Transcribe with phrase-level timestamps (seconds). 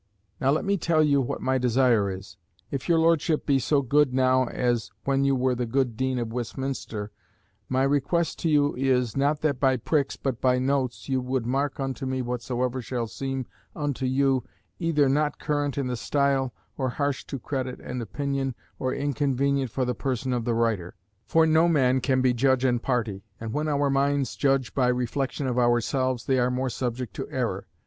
[0.39, 2.37] Now let me tell you what my desire is.
[2.71, 6.33] If your Lordship be so good now as when you were the good Dean of
[6.33, 7.11] Westminster,
[7.69, 11.79] my request to you is, that not by pricks, but by notes, you would mark
[11.79, 13.45] unto me whatsoever shall seem
[13.75, 14.43] unto you
[14.79, 19.85] either not current in the style, or harsh to credit and opinion, or inconvenient for
[19.85, 20.95] the person of the writer;
[21.27, 25.45] for no man can be judge and party, and when our minds judge by reflection
[25.45, 27.67] of ourselves, they are more subject to error.